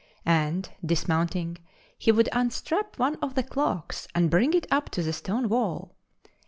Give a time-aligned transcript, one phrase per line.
[0.25, 1.59] And, dismounting,
[1.95, 5.95] he would unstrap one of the clocks and bring it up to the stone wall.